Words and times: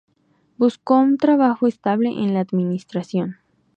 Buscó 0.57 0.97
un 0.97 1.17
trabajo 1.19 1.67
estable 1.67 2.09
en 2.09 2.33
la 2.33 2.39
administración. 2.39 3.37